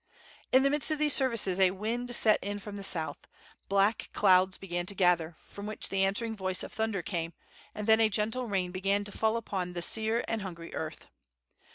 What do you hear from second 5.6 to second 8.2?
which the answering voice of thunder came, and then a